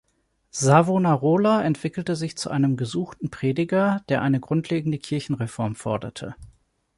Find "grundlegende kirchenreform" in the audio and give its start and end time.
4.39-5.75